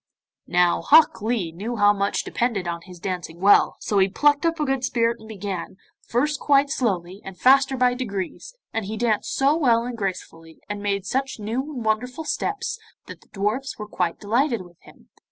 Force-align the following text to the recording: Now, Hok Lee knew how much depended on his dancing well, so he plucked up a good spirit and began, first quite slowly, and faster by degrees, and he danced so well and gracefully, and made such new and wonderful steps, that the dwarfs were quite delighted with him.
Now, 0.47 0.81
Hok 0.81 1.21
Lee 1.21 1.51
knew 1.51 1.75
how 1.75 1.93
much 1.93 2.23
depended 2.23 2.67
on 2.67 2.81
his 2.81 2.97
dancing 2.97 3.39
well, 3.39 3.75
so 3.81 3.99
he 3.99 4.09
plucked 4.09 4.47
up 4.47 4.59
a 4.59 4.65
good 4.65 4.83
spirit 4.83 5.19
and 5.19 5.29
began, 5.29 5.77
first 6.07 6.39
quite 6.39 6.71
slowly, 6.71 7.21
and 7.23 7.37
faster 7.39 7.77
by 7.77 7.93
degrees, 7.93 8.55
and 8.73 8.85
he 8.85 8.97
danced 8.97 9.31
so 9.31 9.55
well 9.55 9.83
and 9.83 9.95
gracefully, 9.95 10.57
and 10.67 10.81
made 10.81 11.05
such 11.05 11.37
new 11.39 11.61
and 11.75 11.85
wonderful 11.85 12.23
steps, 12.23 12.79
that 13.05 13.21
the 13.21 13.27
dwarfs 13.31 13.77
were 13.77 13.87
quite 13.87 14.19
delighted 14.19 14.63
with 14.63 14.79
him. 14.81 15.09